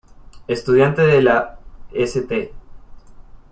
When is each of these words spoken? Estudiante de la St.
Estudiante 0.47 1.03
de 1.03 1.21
la 1.21 1.59
St. 1.93 2.51